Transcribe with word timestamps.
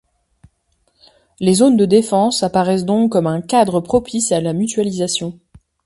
Les 1.39 1.53
zones 1.53 1.77
de 1.77 1.85
défense 1.85 2.41
apparaissent 2.41 2.85
donc 2.85 3.11
comme 3.11 3.27
un 3.27 3.39
cadre 3.39 3.81
propice 3.81 4.31
à 4.31 4.41
la 4.41 4.51
mutualisation. 4.53 5.39